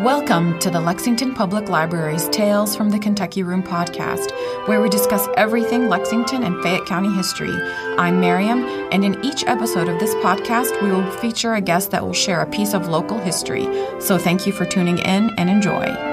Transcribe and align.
Welcome 0.00 0.60
to 0.60 0.70
the 0.70 0.80
Lexington 0.80 1.34
Public 1.34 1.68
Library's 1.68 2.28
Tales 2.28 2.76
from 2.76 2.90
the 2.90 3.00
Kentucky 3.00 3.42
Room 3.42 3.64
podcast, 3.64 4.30
where 4.68 4.80
we 4.80 4.88
discuss 4.88 5.26
everything 5.36 5.88
Lexington 5.88 6.44
and 6.44 6.62
Fayette 6.62 6.86
County 6.86 7.12
history. 7.16 7.50
I'm 7.98 8.20
Miriam, 8.20 8.62
and 8.92 9.04
in 9.04 9.24
each 9.24 9.42
episode 9.48 9.88
of 9.88 9.98
this 9.98 10.14
podcast, 10.24 10.80
we 10.80 10.92
will 10.92 11.10
feature 11.16 11.54
a 11.54 11.60
guest 11.60 11.90
that 11.90 12.06
will 12.06 12.12
share 12.12 12.42
a 12.42 12.46
piece 12.46 12.74
of 12.74 12.86
local 12.86 13.18
history. 13.18 13.64
So 14.00 14.18
thank 14.18 14.46
you 14.46 14.52
for 14.52 14.64
tuning 14.66 14.98
in 14.98 15.30
and 15.36 15.50
enjoy. 15.50 16.07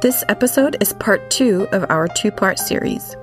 This 0.00 0.22
episode 0.28 0.76
is 0.80 0.92
part 0.92 1.28
two 1.28 1.66
of 1.72 1.84
our 1.90 2.06
two 2.06 2.30
part 2.30 2.60
series. 2.60 3.16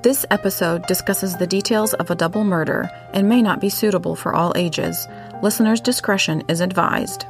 This 0.00 0.24
episode 0.30 0.86
discusses 0.86 1.36
the 1.36 1.46
details 1.46 1.92
of 1.92 2.10
a 2.10 2.14
double 2.14 2.44
murder 2.44 2.88
and 3.12 3.28
may 3.28 3.42
not 3.42 3.60
be 3.60 3.68
suitable 3.68 4.16
for 4.16 4.34
all 4.34 4.54
ages. 4.56 5.06
Listener's 5.42 5.82
discretion 5.82 6.44
is 6.48 6.62
advised. 6.62 7.26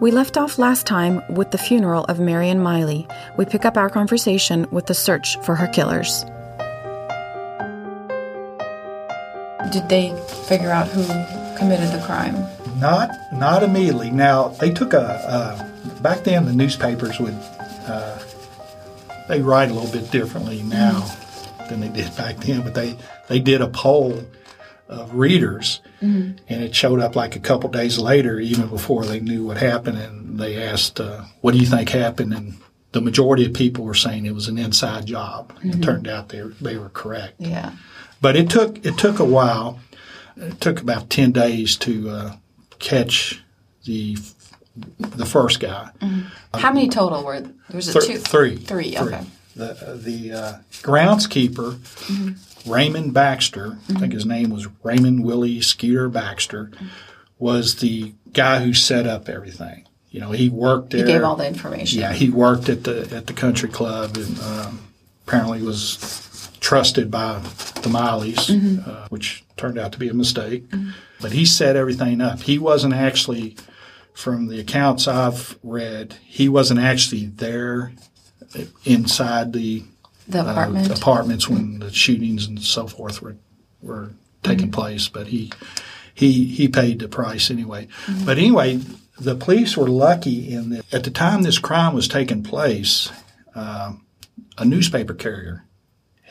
We 0.00 0.10
left 0.10 0.36
off 0.36 0.58
last 0.58 0.84
time 0.84 1.22
with 1.32 1.52
the 1.52 1.58
funeral 1.58 2.04
of 2.06 2.18
Marion 2.18 2.58
Miley. 2.58 3.06
We 3.36 3.44
pick 3.44 3.64
up 3.64 3.76
our 3.76 3.90
conversation 3.90 4.66
with 4.72 4.86
the 4.86 4.94
search 4.94 5.38
for 5.44 5.54
her 5.54 5.68
killers. 5.68 6.24
Did 9.70 9.88
they 9.88 10.20
figure 10.48 10.72
out 10.72 10.88
who 10.88 11.04
committed 11.56 11.92
the 11.92 12.02
crime? 12.04 12.44
Not 12.78 13.10
not 13.32 13.62
immediately. 13.62 14.10
Now 14.10 14.48
they 14.48 14.70
took 14.70 14.92
a 14.92 15.00
uh, 15.00 16.00
back 16.00 16.24
then 16.24 16.46
the 16.46 16.52
newspapers 16.52 17.18
would 17.18 17.34
uh, 17.86 18.18
they 19.28 19.40
write 19.40 19.70
a 19.70 19.74
little 19.74 19.90
bit 19.90 20.10
differently 20.10 20.62
now 20.62 21.00
mm-hmm. 21.00 21.68
than 21.68 21.80
they 21.80 21.88
did 21.88 22.14
back 22.16 22.36
then, 22.36 22.62
but 22.62 22.74
they 22.74 22.96
they 23.28 23.40
did 23.40 23.60
a 23.60 23.68
poll 23.68 24.24
of 24.88 25.14
readers, 25.14 25.80
mm-hmm. 26.00 26.36
and 26.48 26.62
it 26.62 26.74
showed 26.74 27.00
up 27.00 27.14
like 27.14 27.36
a 27.36 27.40
couple 27.40 27.68
days 27.68 27.98
later, 27.98 28.40
even 28.40 28.68
before 28.68 29.04
they 29.04 29.20
knew 29.20 29.46
what 29.46 29.58
happened, 29.58 29.98
and 29.98 30.38
they 30.38 30.62
asked, 30.62 31.00
uh, 31.00 31.24
"What 31.40 31.52
do 31.52 31.58
you 31.58 31.66
think 31.66 31.90
happened?" 31.90 32.32
and 32.32 32.54
the 32.92 33.00
majority 33.00 33.44
of 33.44 33.52
people 33.52 33.84
were 33.84 33.94
saying 33.94 34.24
it 34.24 34.34
was 34.34 34.48
an 34.48 34.58
inside 34.58 35.06
job. 35.06 35.52
Mm-hmm. 35.54 35.70
It 35.70 35.82
turned 35.82 36.08
out 36.08 36.30
they 36.30 36.40
they 36.60 36.76
were 36.76 36.88
correct. 36.88 37.34
Yeah, 37.38 37.72
but 38.20 38.36
it 38.36 38.48
took 38.48 38.84
it 38.84 38.96
took 38.96 39.18
a 39.18 39.24
while. 39.24 39.80
It 40.36 40.60
took 40.60 40.80
about 40.80 41.10
ten 41.10 41.32
days 41.32 41.76
to 41.78 42.10
uh, 42.10 42.36
catch 42.78 43.42
the 43.84 44.16
the 44.98 45.26
first 45.26 45.60
guy. 45.60 45.90
Mm-hmm. 46.00 46.58
How 46.58 46.72
many 46.72 46.88
total 46.88 47.24
were 47.24 47.40
there? 47.40 47.52
Was 47.72 47.88
it 47.88 48.00
Th- 48.00 48.04
two? 48.04 48.18
Three. 48.18 48.56
Three. 48.56 48.92
Three. 48.92 48.98
Okay. 48.98 49.24
The 49.56 50.00
the 50.02 50.32
uh, 50.32 50.58
groundskeeper 50.82 51.74
mm-hmm. 51.74 52.70
Raymond 52.70 53.14
Baxter, 53.14 53.70
mm-hmm. 53.70 53.96
I 53.96 54.00
think 54.00 54.12
his 54.12 54.26
name 54.26 54.50
was 54.50 54.68
Raymond 54.82 55.24
Willie 55.24 55.60
Skeeter 55.60 56.08
Baxter, 56.08 56.70
was 57.38 57.76
the 57.76 58.12
guy 58.32 58.60
who 58.60 58.72
set 58.74 59.06
up 59.06 59.28
everything. 59.28 59.84
You 60.10 60.20
know, 60.20 60.30
he 60.30 60.48
worked 60.48 60.90
there. 60.90 61.04
He 61.06 61.12
gave 61.12 61.22
all 61.22 61.36
the 61.36 61.46
information. 61.46 62.00
Yeah, 62.00 62.12
he 62.12 62.30
worked 62.30 62.68
at 62.68 62.84
the 62.84 63.08
at 63.14 63.26
the 63.26 63.32
country 63.32 63.68
club 63.68 64.16
and 64.16 64.38
um, 64.40 64.80
apparently 65.26 65.62
was 65.62 66.50
trusted 66.60 67.10
by 67.10 67.40
the 67.82 67.88
Mileys, 67.88 68.48
mm-hmm. 68.48 68.88
uh, 68.88 69.06
which 69.08 69.44
turned 69.58 69.78
out 69.78 69.92
to 69.92 69.98
be 69.98 70.08
a 70.08 70.14
mistake. 70.14 70.68
Mm-hmm. 70.68 70.90
But 71.20 71.32
he 71.32 71.44
set 71.44 71.76
everything 71.76 72.20
up. 72.20 72.40
He 72.40 72.58
wasn't 72.58 72.94
actually, 72.94 73.56
from 74.14 74.46
the 74.46 74.60
accounts 74.60 75.08
I've 75.08 75.58
read, 75.62 76.16
he 76.24 76.48
wasn't 76.48 76.80
actually 76.80 77.26
there 77.26 77.92
inside 78.84 79.52
the, 79.52 79.84
the 80.26 80.40
apartment. 80.40 80.90
uh, 80.90 80.94
apartments 80.94 81.48
when 81.48 81.80
the 81.80 81.92
shootings 81.92 82.46
and 82.46 82.62
so 82.62 82.86
forth 82.86 83.20
were 83.20 83.36
were 83.82 84.10
taking 84.42 84.66
mm-hmm. 84.66 84.80
place. 84.80 85.08
But 85.08 85.28
he 85.28 85.52
he 86.14 86.46
he 86.46 86.68
paid 86.68 87.00
the 87.00 87.08
price 87.08 87.50
anyway. 87.50 87.88
Mm-hmm. 88.06 88.24
But 88.24 88.38
anyway, 88.38 88.80
the 89.18 89.34
police 89.34 89.76
were 89.76 89.88
lucky 89.88 90.52
in 90.52 90.70
that 90.70 90.94
at 90.94 91.04
the 91.04 91.10
time 91.10 91.42
this 91.42 91.58
crime 91.58 91.94
was 91.94 92.08
taking 92.08 92.42
place, 92.42 93.10
uh, 93.54 93.92
a 94.56 94.64
newspaper 94.64 95.14
carrier 95.14 95.64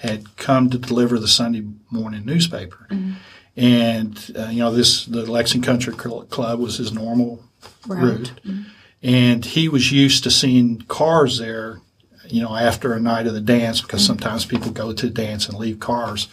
had 0.01 0.37
come 0.37 0.69
to 0.69 0.77
deliver 0.77 1.19
the 1.19 1.27
Sunday 1.27 1.65
morning 1.89 2.25
newspaper. 2.25 2.87
Mm-hmm. 2.89 3.13
And, 3.55 4.31
uh, 4.37 4.49
you 4.49 4.59
know, 4.59 4.71
this, 4.71 5.05
the 5.05 5.29
Lexington 5.29 5.65
Country 5.65 5.93
Club 5.93 6.59
was 6.59 6.77
his 6.77 6.93
normal 6.93 7.43
right. 7.87 8.03
route. 8.03 8.31
Mm-hmm. 8.45 8.61
And 9.01 9.43
he 9.43 9.67
was 9.67 9.91
used 9.91 10.23
to 10.23 10.31
seeing 10.31 10.81
cars 10.81 11.39
there, 11.39 11.79
you 12.27 12.41
know, 12.41 12.55
after 12.55 12.93
a 12.93 12.99
night 12.99 13.25
of 13.25 13.33
the 13.33 13.41
dance, 13.41 13.81
because 13.81 14.01
mm-hmm. 14.01 14.19
sometimes 14.19 14.45
people 14.45 14.71
go 14.71 14.93
to 14.93 15.07
the 15.07 15.13
dance 15.13 15.49
and 15.49 15.57
leave 15.57 15.79
cars. 15.79 16.27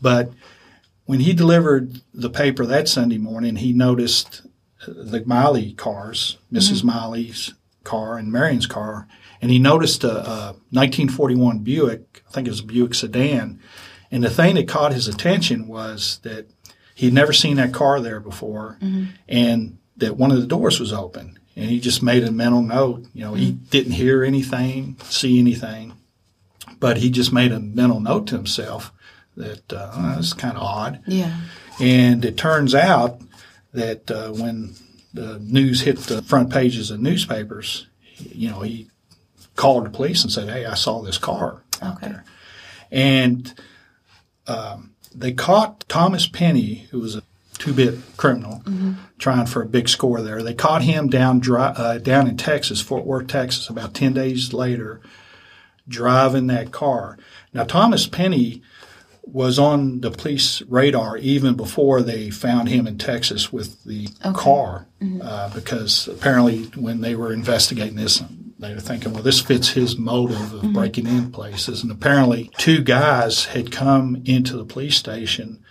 But 0.00 0.32
when 1.04 1.20
he 1.20 1.34
delivered 1.34 2.00
the 2.14 2.30
paper 2.30 2.64
that 2.64 2.88
Sunday 2.88 3.18
morning, 3.18 3.56
he 3.56 3.72
noticed 3.74 4.42
the 4.86 5.22
Miley 5.26 5.74
cars, 5.74 6.38
missus 6.50 6.78
mm-hmm. 6.78 6.98
Miley's 6.98 7.52
car 7.84 8.16
and 8.16 8.32
Marion's 8.32 8.66
car, 8.66 9.06
and 9.42 9.50
he 9.50 9.58
noticed 9.58 10.04
a, 10.04 10.20
a 10.20 10.46
1941 10.70 11.58
Buick, 11.58 12.22
I 12.28 12.32
think 12.32 12.46
it 12.46 12.50
was 12.50 12.60
a 12.60 12.64
Buick 12.64 12.94
sedan. 12.94 13.60
And 14.12 14.22
the 14.22 14.30
thing 14.30 14.54
that 14.54 14.68
caught 14.68 14.92
his 14.92 15.08
attention 15.08 15.66
was 15.66 16.20
that 16.22 16.46
he'd 16.94 17.12
never 17.12 17.32
seen 17.32 17.56
that 17.56 17.74
car 17.74 18.00
there 18.00 18.20
before, 18.20 18.78
mm-hmm. 18.80 19.06
and 19.28 19.78
that 19.96 20.16
one 20.16 20.30
of 20.30 20.40
the 20.40 20.46
doors 20.46 20.78
was 20.78 20.92
open. 20.92 21.38
And 21.56 21.68
he 21.68 21.80
just 21.80 22.02
made 22.02 22.24
a 22.24 22.30
mental 22.30 22.62
note. 22.62 23.04
You 23.12 23.24
know, 23.24 23.32
mm-hmm. 23.32 23.42
he 23.42 23.52
didn't 23.52 23.92
hear 23.92 24.22
anything, 24.22 24.96
see 25.02 25.38
anything, 25.38 25.94
but 26.78 26.98
he 26.98 27.10
just 27.10 27.32
made 27.32 27.52
a 27.52 27.60
mental 27.60 28.00
note 28.00 28.28
to 28.28 28.36
himself 28.36 28.92
that 29.36 29.72
uh, 29.72 29.90
oh, 29.92 30.12
that's 30.14 30.34
kind 30.34 30.56
of 30.56 30.62
odd. 30.62 31.02
Yeah. 31.06 31.40
And 31.80 32.24
it 32.24 32.36
turns 32.36 32.74
out 32.74 33.20
that 33.72 34.10
uh, 34.10 34.30
when 34.30 34.74
the 35.12 35.38
news 35.40 35.82
hit 35.82 35.98
the 35.98 36.22
front 36.22 36.50
pages 36.50 36.90
of 36.90 37.00
newspapers, 37.00 37.86
you 38.18 38.48
know, 38.48 38.60
he 38.60 38.88
called 39.56 39.86
the 39.86 39.90
police 39.90 40.22
and 40.22 40.32
said, 40.32 40.48
"Hey, 40.48 40.64
I 40.64 40.74
saw 40.74 41.02
this 41.02 41.18
car 41.18 41.62
out 41.80 41.96
okay. 41.96 42.08
there," 42.08 42.24
and 42.90 43.54
um, 44.46 44.94
they 45.14 45.32
caught 45.32 45.88
Thomas 45.88 46.26
Penny, 46.26 46.86
who 46.90 47.00
was 47.00 47.16
a 47.16 47.22
two-bit 47.58 47.98
criminal, 48.16 48.62
mm-hmm. 48.64 48.92
trying 49.18 49.46
for 49.46 49.62
a 49.62 49.66
big 49.66 49.88
score 49.88 50.20
there. 50.20 50.42
They 50.42 50.54
caught 50.54 50.82
him 50.82 51.08
down 51.08 51.38
dry, 51.38 51.68
uh, 51.68 51.98
down 51.98 52.26
in 52.26 52.36
Texas, 52.36 52.80
Fort 52.80 53.04
Worth, 53.04 53.28
Texas, 53.28 53.68
about 53.68 53.94
ten 53.94 54.12
days 54.12 54.52
later, 54.52 55.00
driving 55.88 56.48
that 56.48 56.72
car. 56.72 57.18
Now 57.52 57.64
Thomas 57.64 58.06
Penny 58.06 58.62
was 59.24 59.58
on 59.58 60.00
the 60.00 60.10
police 60.10 60.62
radar 60.62 61.16
even 61.16 61.54
before 61.54 62.02
they 62.02 62.28
found 62.28 62.68
him 62.68 62.86
in 62.88 62.98
Texas 62.98 63.52
with 63.52 63.82
the 63.84 64.08
okay. 64.24 64.38
car, 64.38 64.86
mm-hmm. 65.00 65.20
uh, 65.22 65.48
because 65.54 66.08
apparently 66.08 66.64
when 66.74 67.00
they 67.00 67.14
were 67.14 67.32
investigating 67.32 67.96
this, 67.96 68.22
they 68.62 68.74
were 68.74 68.80
thinking, 68.80 69.12
well, 69.12 69.22
this 69.22 69.40
fits 69.40 69.70
his 69.70 69.98
motive 69.98 70.54
of 70.54 70.62
mm-hmm. 70.62 70.72
breaking 70.72 71.06
in 71.06 71.30
places. 71.32 71.82
And 71.82 71.90
apparently, 71.90 72.50
two 72.58 72.82
guys 72.82 73.46
had 73.46 73.72
come 73.72 74.22
into 74.24 74.56
the 74.56 74.64
police 74.64 74.96
station 74.96 75.62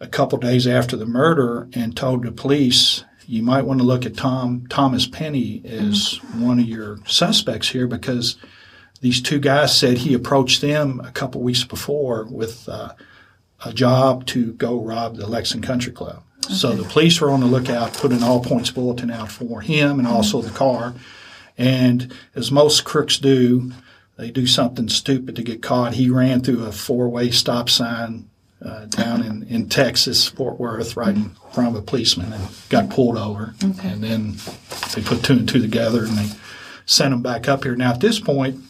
a 0.00 0.06
couple 0.06 0.38
days 0.38 0.66
after 0.66 0.96
the 0.96 1.06
murder 1.06 1.68
and 1.74 1.96
told 1.96 2.24
the 2.24 2.32
police, 2.32 3.04
you 3.26 3.42
might 3.42 3.64
want 3.64 3.80
to 3.80 3.86
look 3.86 4.04
at 4.04 4.16
Tom 4.16 4.66
Thomas 4.68 5.06
Penny 5.06 5.62
as 5.64 6.18
mm-hmm. 6.18 6.46
one 6.46 6.58
of 6.58 6.66
your 6.66 6.98
suspects 7.06 7.68
here 7.68 7.86
because 7.86 8.36
these 9.00 9.20
two 9.20 9.38
guys 9.38 9.76
said 9.76 9.98
he 9.98 10.14
approached 10.14 10.60
them 10.60 11.00
a 11.04 11.10
couple 11.10 11.40
weeks 11.42 11.64
before 11.64 12.24
with 12.24 12.68
uh, 12.68 12.92
a 13.64 13.72
job 13.72 14.26
to 14.26 14.52
go 14.54 14.80
rob 14.80 15.16
the 15.16 15.26
Lexington 15.26 15.66
Country 15.66 15.92
Club. 15.92 16.22
Okay. 16.44 16.54
So 16.54 16.72
the 16.72 16.84
police 16.84 17.20
were 17.20 17.30
on 17.30 17.40
the 17.40 17.46
lookout, 17.46 17.94
put 17.94 18.12
an 18.12 18.22
all 18.22 18.42
points 18.42 18.70
bulletin 18.70 19.10
out 19.10 19.30
for 19.30 19.60
him 19.60 19.98
and 19.98 20.08
mm-hmm. 20.08 20.16
also 20.16 20.42
the 20.42 20.50
car. 20.50 20.94
And 21.56 22.12
as 22.34 22.50
most 22.50 22.84
crooks 22.84 23.18
do, 23.18 23.72
they 24.16 24.30
do 24.30 24.46
something 24.46 24.88
stupid 24.88 25.36
to 25.36 25.42
get 25.42 25.62
caught. 25.62 25.94
He 25.94 26.10
ran 26.10 26.40
through 26.40 26.64
a 26.64 26.72
four 26.72 27.08
way 27.08 27.30
stop 27.30 27.68
sign 27.68 28.28
uh, 28.64 28.86
down 28.86 29.22
in, 29.22 29.42
in 29.44 29.68
Texas, 29.68 30.26
Fort 30.26 30.58
Worth, 30.58 30.96
right 30.96 31.14
in 31.14 31.36
front 31.52 31.70
of 31.70 31.82
a 31.82 31.82
policeman 31.82 32.32
and 32.32 32.48
got 32.68 32.90
pulled 32.90 33.18
over. 33.18 33.54
Okay. 33.62 33.88
And 33.88 34.02
then 34.02 34.34
they 34.94 35.02
put 35.02 35.22
two 35.22 35.34
and 35.34 35.48
two 35.48 35.60
together 35.60 36.04
and 36.04 36.16
they 36.16 36.30
sent 36.86 37.12
him 37.12 37.22
back 37.22 37.48
up 37.48 37.64
here. 37.64 37.76
Now, 37.76 37.92
at 37.92 38.00
this 38.00 38.20
point, 38.20 38.60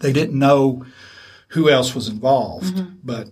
they 0.00 0.12
didn't 0.12 0.38
know 0.38 0.84
who 1.48 1.68
else 1.70 1.94
was 1.94 2.08
involved, 2.08 2.74
mm-hmm. 2.74 2.94
but 3.04 3.28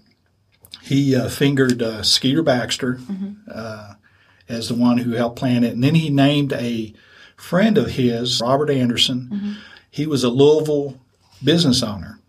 he 0.83 1.17
uh, 1.17 1.29
fingered 1.29 1.83
uh, 1.83 2.03
Skeeter 2.03 2.43
Baxter 2.43 2.95
mm-hmm. 2.95 3.33
Uh, 3.51 3.95
as 4.49 4.69
the 4.69 4.75
one 4.75 4.99
who 4.99 5.13
helped 5.13 5.39
plan 5.39 5.63
it. 5.63 5.73
And 5.75 5.83
then 5.83 5.95
he 5.95 6.11
named 6.11 6.53
a 6.53 6.93
friend 7.41 7.79
of 7.79 7.93
his, 7.93 8.41
Robert 8.41 8.71
Anderson. 8.71 9.29
Mm-hmm. 9.33 9.53
He 9.91 10.07
was 10.07 10.23
a 10.25 10.29
Louisville 10.31 11.01
business 11.43 11.83
owner, 11.83 12.21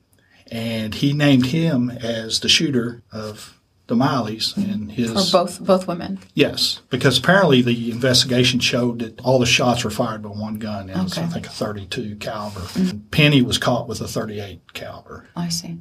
and 0.51 0.95
he 0.95 1.13
named 1.13 1.47
him 1.47 1.89
as 1.91 2.39
the 2.39 2.49
shooter 2.49 3.01
of 3.11 3.57
the 3.87 3.95
Mileys 3.95 4.55
and 4.55 4.91
his. 4.91 5.11
Or 5.11 5.43
both 5.43 5.59
both 5.63 5.87
women. 5.87 6.19
Yes, 6.33 6.81
because 6.89 7.17
apparently 7.19 7.61
the 7.61 7.91
investigation 7.91 8.59
showed 8.59 8.99
that 8.99 9.19
all 9.21 9.37
the 9.37 9.45
shots 9.45 9.83
were 9.83 9.89
fired 9.91 10.21
by 10.23 10.29
one 10.29 10.55
gun. 10.55 10.89
It 10.89 10.95
was, 10.97 11.17
Okay. 11.17 11.27
I 11.27 11.29
think, 11.29 11.45
a 11.47 11.49
32 11.49 12.15
caliber. 12.15 12.61
Penny 13.11 13.41
was 13.41 13.57
caught 13.57 13.87
with 13.87 14.01
a 14.01 14.07
38 14.07 14.73
caliber. 14.73 15.27
I 15.35 15.49
see. 15.49 15.77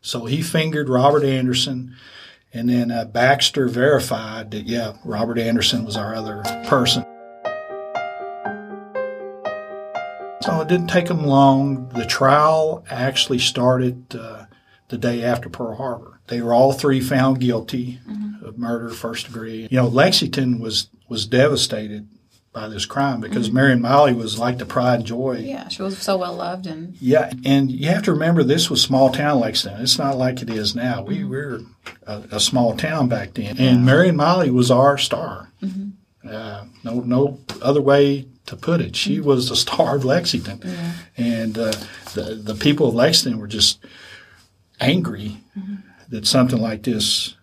So 0.00 0.24
he 0.26 0.40
fingered 0.42 0.88
Robert 0.88 1.24
Anderson, 1.24 1.94
and 2.52 2.68
then 2.68 2.90
uh, 2.90 3.04
Baxter 3.06 3.68
verified 3.68 4.50
that, 4.52 4.66
yeah, 4.66 4.94
Robert 5.04 5.38
Anderson 5.38 5.84
was 5.84 5.96
our 5.96 6.14
other 6.14 6.42
person. 6.66 7.04
So 10.46 10.60
it 10.60 10.68
didn't 10.68 10.88
take 10.88 11.06
them 11.06 11.24
long. 11.24 11.88
The 11.90 12.06
trial 12.06 12.84
actually 12.90 13.38
started 13.38 14.14
uh, 14.14 14.46
the 14.88 14.98
day 14.98 15.22
after 15.22 15.48
Pearl 15.48 15.76
Harbor. 15.76 16.20
They 16.28 16.40
were 16.40 16.52
all 16.52 16.72
three 16.72 17.00
found 17.00 17.40
guilty 17.40 18.00
mm-hmm. 18.08 18.44
of 18.44 18.58
murder, 18.58 18.90
first 18.90 19.26
degree. 19.26 19.68
You 19.70 19.78
know, 19.78 19.88
Lexington 19.88 20.58
was 20.60 20.88
was 21.08 21.26
devastated 21.26 22.08
by 22.52 22.68
this 22.68 22.86
crime 22.86 23.20
because 23.20 23.48
mm-hmm. 23.48 23.56
Marion 23.56 23.80
Miley 23.82 24.14
was 24.14 24.38
like 24.38 24.58
the 24.58 24.64
pride 24.64 25.00
and 25.00 25.06
joy 25.06 25.36
yeah, 25.44 25.68
she 25.68 25.82
was 25.82 25.98
so 25.98 26.16
well 26.16 26.34
loved 26.34 26.66
and 26.66 26.96
yeah, 27.00 27.30
and 27.44 27.70
you 27.70 27.88
have 27.88 28.02
to 28.04 28.12
remember 28.12 28.42
this 28.42 28.70
was 28.70 28.80
small 28.82 29.10
town 29.10 29.40
Lexington. 29.40 29.82
It's 29.82 29.98
not 29.98 30.16
like 30.16 30.40
it 30.40 30.48
is 30.48 30.74
now. 30.74 31.02
We 31.02 31.18
mm-hmm. 31.18 31.28
were 31.28 31.60
a, 32.06 32.22
a 32.32 32.40
small 32.40 32.74
town 32.74 33.08
back 33.08 33.34
then, 33.34 33.58
and 33.58 33.84
Marion 33.84 34.16
Miley 34.16 34.50
was 34.50 34.70
our 34.70 34.96
star. 34.96 35.52
Uh, 36.28 36.64
no, 36.84 37.00
no 37.00 37.38
other 37.62 37.80
way 37.80 38.26
to 38.46 38.56
put 38.56 38.80
it. 38.80 38.94
She 38.96 39.20
was 39.20 39.48
the 39.48 39.56
star 39.56 39.96
of 39.96 40.04
Lexington, 40.04 40.60
and 41.16 41.58
uh, 41.58 41.72
the 42.14 42.40
the 42.42 42.54
people 42.54 42.88
of 42.88 42.94
Lexington 42.94 43.40
were 43.40 43.46
just 43.48 43.84
angry 44.80 45.38
that 46.08 46.26
something 46.26 46.60
like 46.60 46.82
this 46.82 47.34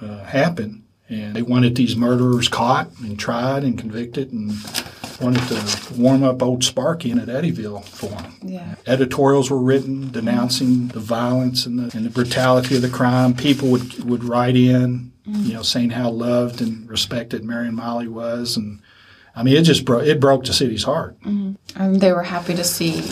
uh, 0.00 0.24
happened, 0.24 0.82
and 1.08 1.34
they 1.34 1.42
wanted 1.42 1.74
these 1.74 1.96
murderers 1.96 2.48
caught 2.48 2.90
and 3.00 3.18
tried 3.18 3.64
and 3.64 3.78
convicted, 3.78 4.32
and 4.32 4.52
wanted 5.20 5.42
to 5.48 5.94
warm 5.94 6.22
up 6.22 6.42
old 6.42 6.62
Sparky 6.62 7.10
in 7.10 7.18
at 7.18 7.28
Eddyville 7.28 7.82
for 7.84 8.08
them. 8.10 8.34
Yeah. 8.42 8.74
editorials 8.86 9.50
were 9.50 9.58
written 9.58 10.10
denouncing 10.12 10.88
the 10.88 11.00
violence 11.00 11.64
and 11.66 11.78
the, 11.78 11.96
and 11.96 12.04
the 12.06 12.10
brutality 12.10 12.76
of 12.76 12.82
the 12.82 12.90
crime. 12.90 13.34
People 13.34 13.68
would 13.70 14.04
would 14.04 14.22
write 14.24 14.56
in, 14.56 15.12
you 15.26 15.52
know, 15.54 15.62
saying 15.62 15.90
how 15.90 16.10
loved 16.10 16.60
and 16.60 16.88
respected 16.88 17.44
Marion 17.44 17.74
Miley 17.74 18.08
was, 18.08 18.56
and 18.56 18.80
I 19.34 19.42
mean, 19.42 19.56
it 19.56 19.62
just 19.62 19.84
broke 19.84 20.04
it 20.04 20.20
broke 20.20 20.44
the 20.44 20.52
city's 20.52 20.84
heart. 20.84 21.18
Mm-hmm. 21.20 21.82
And 21.82 22.00
they 22.00 22.12
were 22.12 22.22
happy 22.22 22.54
to 22.54 22.64
see 22.64 23.02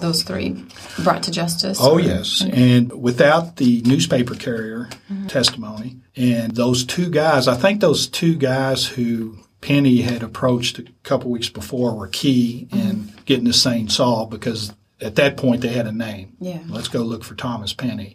those 0.00 0.22
three 0.22 0.64
brought 1.02 1.22
to 1.24 1.30
justice. 1.30 1.78
Oh 1.80 1.94
or- 1.94 2.00
yes, 2.00 2.42
and 2.42 2.92
without 2.92 3.56
the 3.56 3.82
newspaper 3.82 4.34
carrier 4.34 4.88
mm-hmm. 5.10 5.26
testimony 5.26 5.96
and 6.16 6.54
those 6.54 6.84
two 6.84 7.10
guys, 7.10 7.48
I 7.48 7.54
think 7.54 7.80
those 7.80 8.06
two 8.06 8.36
guys 8.36 8.86
who 8.86 9.38
Penny 9.60 10.02
had 10.02 10.22
approached 10.22 10.78
a 10.78 10.84
couple 11.02 11.30
weeks 11.30 11.48
before 11.48 11.94
were 11.94 12.08
key 12.08 12.68
mm-hmm. 12.70 12.88
in 12.88 13.12
getting 13.24 13.44
this 13.44 13.62
thing 13.62 13.88
solved 13.88 14.30
because 14.30 14.72
at 15.00 15.16
that 15.16 15.36
point 15.36 15.60
they 15.60 15.68
had 15.68 15.86
a 15.86 15.92
name. 15.92 16.36
Yeah. 16.40 16.60
Let's 16.68 16.88
go 16.88 17.02
look 17.02 17.24
for 17.24 17.34
Thomas 17.34 17.72
Penny. 17.72 18.14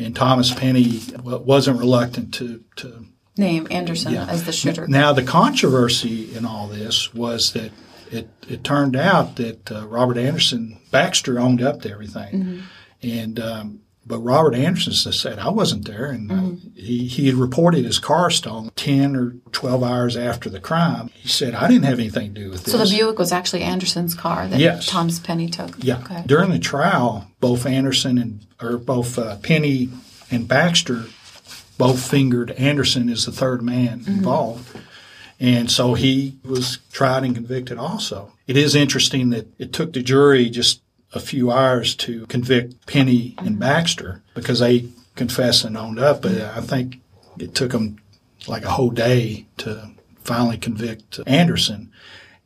And 0.00 0.16
Thomas 0.16 0.52
Penny 0.54 1.00
wasn't 1.22 1.78
reluctant 1.78 2.32
to, 2.34 2.64
to 2.76 3.04
Name 3.36 3.66
Anderson 3.70 4.14
Yeah. 4.14 4.26
as 4.26 4.44
the 4.44 4.52
shooter. 4.52 4.88
now, 4.88 5.12
the 5.12 5.22
controversy 5.22 6.34
in 6.34 6.44
all 6.46 6.66
this 6.68 7.12
was 7.14 7.52
that 7.52 7.70
it, 8.10 8.28
it 8.48 8.64
turned 8.64 8.96
out 8.96 9.36
that 9.36 9.70
uh, 9.70 9.86
Robert 9.86 10.16
Anderson, 10.18 10.78
Baxter 10.90 11.38
owned 11.38 11.62
up 11.62 11.82
to 11.82 11.90
everything. 11.90 12.62
And, 13.02 13.38
um, 13.38 13.80
but 14.06 14.18
Robert 14.20 14.54
Anderson 14.54 14.92
said, 15.12 15.38
I 15.38 15.50
wasn't 15.50 15.86
there. 15.86 16.06
And 16.06 16.32
uh, 16.32 16.60
he, 16.74 17.06
he 17.06 17.26
had 17.26 17.36
reported 17.36 17.84
his 17.84 17.98
car 17.98 18.30
stolen 18.30 18.70
10 18.76 19.14
or 19.14 19.34
12 19.52 19.82
hours 19.82 20.16
after 20.16 20.48
the 20.50 20.58
crime. 20.60 21.10
He 21.14 21.28
said, 21.28 21.54
I 21.54 21.68
didn't 21.68 21.84
have 21.84 21.98
anything 22.00 22.34
to 22.34 22.40
do 22.42 22.50
with 22.50 22.64
this. 22.64 22.72
so 22.72 22.78
the 22.78 22.90
Buick 22.90 23.18
was 23.18 23.30
actually 23.30 23.62
Anderson's 23.62 24.14
car 24.14 24.48
that 24.48 24.58
Yes. 24.58 24.86
Thomas 24.86 25.18
Penny 25.18 25.48
took. 25.48 25.74
Yeah. 25.78 25.98
Okay. 26.00 26.22
During 26.26 26.50
the 26.50 26.58
trial, 26.58 27.30
both 27.40 27.66
Anderson 27.66 28.18
and 28.18 28.46
or 28.60 28.78
both 28.78 29.18
uh, 29.18 29.36
Penny 29.38 29.88
and 30.30 30.48
Baxter 30.48 31.04
both 31.78 32.10
fingered 32.10 32.50
Anderson 32.52 33.08
as 33.08 33.24
the 33.26 33.32
third 33.32 33.62
man 33.62 34.02
involved. 34.06 34.76
And 35.38 35.70
so 35.70 35.94
he 35.94 36.38
was 36.44 36.78
tried 36.92 37.24
and 37.24 37.34
convicted 37.34 37.78
also. 37.78 38.32
It 38.46 38.56
is 38.58 38.74
interesting 38.74 39.30
that 39.30 39.46
it 39.58 39.72
took 39.72 39.92
the 39.94 40.02
jury 40.02 40.50
just 40.50 40.82
a 41.12 41.20
few 41.20 41.50
hours 41.50 41.94
to 41.96 42.26
convict 42.26 42.86
Penny 42.86 43.34
and 43.38 43.58
Baxter 43.58 44.22
because 44.34 44.60
they 44.60 44.88
confessed 45.16 45.64
and 45.64 45.76
owned 45.76 45.98
up. 45.98 46.22
But 46.22 46.40
I 46.40 46.60
think 46.60 47.00
it 47.38 47.54
took 47.54 47.72
them 47.72 47.96
like 48.46 48.64
a 48.64 48.70
whole 48.70 48.90
day 48.90 49.46
to 49.58 49.90
finally 50.24 50.56
convict 50.58 51.20
Anderson. 51.26 51.90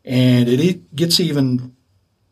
And 0.05 0.49
it, 0.49 0.61
it 0.61 0.97
gets 0.97 1.21
even 1.21 1.75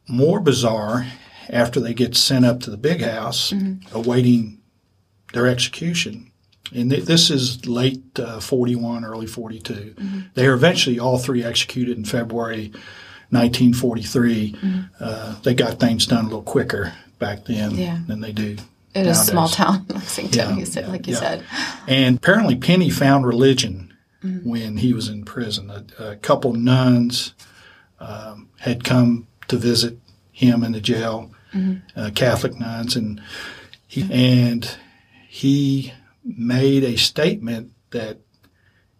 more 0.08 0.40
bizarre 0.40 1.06
after 1.48 1.80
they 1.80 1.94
get 1.94 2.16
sent 2.16 2.44
up 2.44 2.60
to 2.60 2.70
the 2.70 2.76
big 2.76 3.02
house 3.02 3.52
awaiting 3.92 4.60
their 5.32 5.46
execution. 5.46 6.30
And 6.74 6.90
th- 6.90 7.04
this 7.04 7.30
is 7.30 7.66
late 7.66 8.18
uh, 8.18 8.40
41, 8.40 9.04
early 9.04 9.26
42. 9.26 9.94
They 10.34 10.46
are 10.46 10.54
eventually 10.54 10.98
all 10.98 11.18
three 11.18 11.44
executed 11.44 11.96
in 11.98 12.04
February 12.04 12.72
1943. 13.32 14.56
Uh, 15.00 15.40
they 15.42 15.54
got 15.54 15.80
things 15.80 16.06
done 16.06 16.20
a 16.24 16.28
little 16.28 16.42
quicker 16.42 16.92
back 17.18 17.44
then 17.46 17.72
Yeah. 17.72 17.98
than 18.06 18.20
they 18.20 18.32
do. 18.32 18.56
It 18.94 19.06
is 19.06 19.20
a 19.20 19.24
small 19.24 19.48
nowadays. 19.48 19.56
town 19.56 19.86
Lexington, 19.88 20.38
Yeah, 20.50 20.56
you 20.56 20.66
said, 20.66 20.88
like 20.88 21.06
you 21.06 21.14
said. 21.14 21.42
And 21.88 22.18
apparently, 22.18 22.56
Penny 22.56 22.90
found 22.90 23.26
religion 23.26 23.88
when 24.44 24.76
he 24.76 24.92
was 24.92 25.08
in 25.08 25.24
prison. 25.24 25.70
A, 25.70 26.10
a 26.10 26.16
couple 26.16 26.52
nuns 26.52 27.34
um, 27.98 28.50
had 28.60 28.84
come 28.84 29.26
to 29.48 29.56
visit 29.56 29.98
him 30.30 30.62
in 30.62 30.72
the 30.72 30.80
jail, 30.80 31.30
uh, 31.96 32.10
Catholic 32.14 32.58
nuns, 32.58 32.94
and 32.96 33.20
he 33.86 34.06
and 34.12 34.76
he 35.28 35.92
made 36.24 36.84
a 36.84 36.96
statement 36.96 37.72
that 37.90 38.18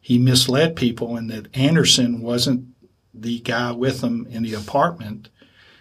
he 0.00 0.19
misled 0.19 0.75
people 0.75 1.17
and 1.17 1.31
that 1.31 1.46
Anderson 1.56 2.20
wasn't 2.20 2.67
the 3.14 3.41
guy 3.41 3.73
with 3.73 4.00
them 4.00 4.26
in 4.31 4.43
the 4.43 4.55
apartment. 4.55 5.29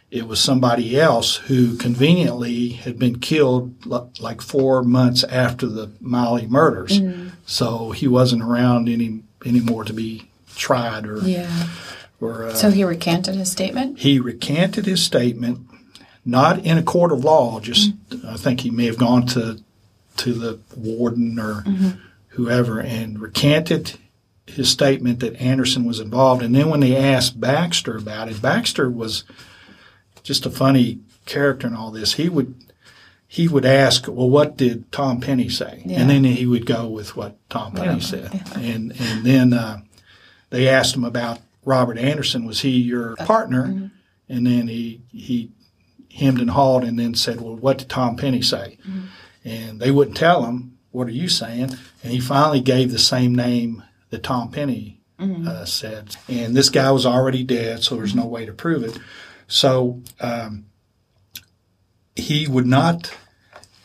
It 0.10 0.28
was 0.28 0.42
somebody 0.42 1.00
else 1.00 1.38
who 1.38 1.78
conveniently 1.78 2.70
had 2.70 3.00
been 3.00 3.20
killed 3.20 3.74
l- 3.90 4.12
like 4.20 4.42
four 4.42 4.84
months 4.84 5.24
after 5.24 5.68
the 5.68 5.92
Miley 6.02 6.48
murders. 6.48 7.00
Mm. 7.00 7.32
So 7.46 7.92
he 7.92 8.08
wasn't 8.10 8.44
around 8.44 8.90
any 8.90 9.22
anymore 9.46 9.86
to 9.86 9.94
be 9.94 10.28
tried 10.56 11.08
or, 11.08 11.20
Yeah. 11.20 11.68
or 12.20 12.48
uh, 12.48 12.54
So 12.54 12.72
he 12.72 12.84
recanted 12.84 13.36
his 13.36 13.50
statement? 13.50 14.00
he 14.00 14.20
recanted 14.20 14.86
his 14.86 15.02
statement, 15.02 15.60
not 16.26 16.60
in 16.60 16.78
a 16.78 16.84
court 16.84 17.14
of 17.14 17.24
law. 17.24 17.62
Just 17.62 17.92
mm. 18.10 18.26
I 18.26 18.36
think 18.36 18.62
he 18.62 18.70
may 18.70 18.88
have 18.88 18.98
gone 18.98 19.26
to 19.28 19.60
to 20.18 20.34
the 20.34 20.60
warden 20.76 21.40
or 21.40 21.62
mm-hmm. 21.62 21.90
whoever 22.30 22.82
and 22.82 23.20
recanted 23.20 23.94
his 24.52 24.70
statement 24.70 25.20
that 25.20 25.36
Anderson 25.42 25.86
was 25.86 26.00
involved. 26.00 26.44
And 26.44 26.54
then 26.54 26.70
when 26.70 26.80
they 26.80 26.96
asked 26.96 27.40
Baxter 27.40 27.98
about 27.98 28.30
it, 28.30 28.42
Baxter 28.42 28.90
was 28.90 29.24
just 30.24 30.46
a 30.46 30.52
funny 30.52 31.00
character 31.26 31.68
in 31.68 31.76
all 31.76 31.92
this. 31.92 32.14
He 32.14 32.30
would 32.30 32.56
he 33.28 33.48
would 33.48 33.66
ask, 33.66 34.08
"Well, 34.08 34.30
what 34.30 34.58
did 34.58 34.92
Tom 34.92 35.22
Penny 35.22 35.48
say?" 35.48 35.84
Yeah. 35.86 36.02
And 36.02 36.10
then 36.10 36.24
he 36.26 36.46
would 36.46 36.66
go 36.66 36.88
with 36.88 37.16
what 37.16 37.38
Tom 37.50 37.74
Penny 37.74 38.02
said. 38.02 38.44
And 38.56 38.94
and 39.00 39.26
then 39.26 39.54
uh, 39.54 39.82
they 40.50 40.68
asked 40.68 40.96
him 40.96 41.06
about 41.06 41.40
Robert 41.64 41.98
Anderson. 41.98 42.46
Was 42.46 42.60
he 42.62 42.72
your 42.72 43.16
uh, 43.18 43.26
partner? 43.26 43.68
Mm-hmm. 43.68 43.86
And 44.28 44.46
then 44.46 44.68
he 44.68 45.02
he 45.12 45.52
hemmed 46.14 46.42
and 46.42 46.50
hawed, 46.50 46.84
and 46.84 47.00
then 47.00 47.16
said, 47.16 47.40
"Well, 47.40 47.56
what 47.56 47.78
did 47.78 47.90
Tom 47.90 48.18
Penny 48.18 48.42
say?" 48.42 48.78
Mm-hmm. 48.86 49.06
And 49.46 49.80
they 49.80 49.92
wouldn't 49.92 50.18
tell 50.18 50.44
him. 50.46 50.78
What 50.92 51.08
are 51.08 51.12
you 51.12 51.30
saying? 51.30 51.78
And 52.04 52.12
he 52.12 52.20
finally 52.20 52.60
gave 52.60 52.92
the 52.92 53.00
same 53.00 53.34
name 53.34 53.82
that 54.12 54.24
Tom 54.24 54.52
Penny 54.52 55.02
uh, 55.48 55.66
said. 55.66 56.16
And 56.28 56.56
this 56.56 56.70
guy 56.70 56.92
was 56.92 57.06
already 57.06 57.44
dead, 57.44 57.84
so 57.84 57.96
there's 57.96 58.16
no 58.16 58.26
way 58.26 58.46
to 58.46 58.54
prove 58.54 58.84
it. 58.84 58.98
So 59.48 60.02
um, 60.20 60.66
he 62.16 62.48
would 62.48 62.66
not. 62.66 63.16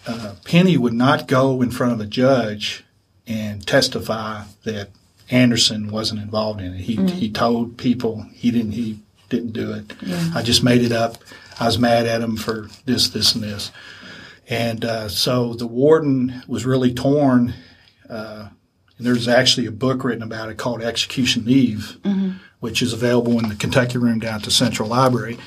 Uh, 0.07 0.35
Penny 0.45 0.77
would 0.77 0.93
not 0.93 1.27
go 1.27 1.61
in 1.63 1.71
front 1.71 1.93
of 1.93 2.01
a 2.01 2.07
judge 2.07 2.85
and 3.27 3.67
testify 3.67 4.45
that 4.65 4.91
Anderson 5.31 5.91
wasn't 5.91 6.21
involved 6.23 6.61
in 6.61 6.75
it. 6.75 6.81
He 6.81 6.97
he 7.11 7.31
told 7.31 7.77
people 7.77 8.25
he 8.33 8.51
didn't 8.53 8.73
he 8.73 9.01
didn't 9.29 9.53
do 9.53 9.73
it. 9.73 9.93
I 10.35 10.43
just 10.43 10.63
made 10.63 10.83
it 10.83 10.93
up. 10.93 11.19
I 11.59 11.67
was 11.67 11.79
mad 11.79 12.07
at 12.07 12.21
him 12.21 12.37
for 12.37 12.69
this, 12.85 13.09
this, 13.09 13.35
and 13.35 13.43
this. 13.43 13.73
And 14.49 14.85
uh, 14.85 15.09
so 15.09 15.55
the 15.55 15.67
warden 15.67 16.43
was 16.47 16.65
really 16.65 16.95
torn. 16.95 17.55
Uh, 18.09 18.51
there's 18.99 19.29
actually 19.29 19.67
a 19.67 19.73
book 19.73 20.05
written 20.05 20.23
about 20.23 20.49
it 20.49 20.57
called 20.57 20.83
Execution 20.83 21.45
Eve, 21.49 21.99
which 22.61 22.83
is 22.83 22.93
available 22.93 23.39
in 23.39 23.49
the 23.49 23.55
Kentucky 23.55 23.99
Room 23.99 24.19
down 24.19 24.37
at 24.37 24.43
the 24.43 24.51
Central 24.51 24.89
Library, 24.89 25.39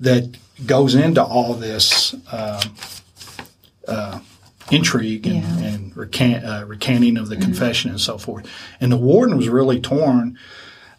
that 0.00 0.36
goes 0.66 0.94
into 0.94 1.22
all 1.22 1.54
this 1.54 2.14
um, 2.32 2.60
uh, 3.88 4.20
intrigue 4.70 5.26
and, 5.26 5.42
Yeah. 5.42 5.58
and 5.68 5.96
recant, 5.96 6.44
uh, 6.44 6.64
recanting 6.66 7.16
of 7.16 7.28
the 7.28 7.36
confession 7.36 7.90
and 7.90 8.00
so 8.00 8.16
forth. 8.18 8.46
And 8.80 8.90
the 8.90 8.96
warden 8.96 9.36
was 9.36 9.48
really 9.48 9.80
torn 9.80 10.38